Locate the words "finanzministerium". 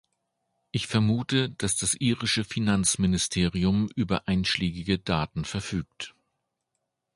2.43-3.87